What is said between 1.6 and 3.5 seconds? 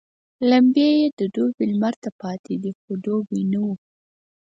لمر ته پاتېدې خو دوبی